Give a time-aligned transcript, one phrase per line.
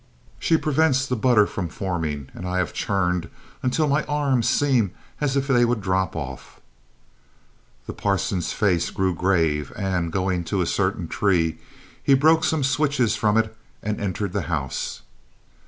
[0.39, 3.29] "She prevents the butter from forming, and I have churned
[3.61, 6.59] until my arms seem as if they would drop off."
[7.85, 11.59] The parson's face grew grave, and, going to a certain tree,
[12.01, 15.03] he broke some switches from it and entered the house.